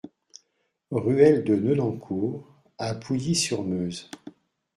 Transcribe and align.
Ruelle 0.89 1.43
de 1.43 1.55
Nonancourt 1.55 2.47
à 2.79 2.95
Pouilly-sur-Meuse 2.95 4.09